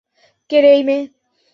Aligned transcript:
কে 0.49 0.57
রে 0.63 0.69
এই 0.75 0.81
মেয়ে? 0.87 1.03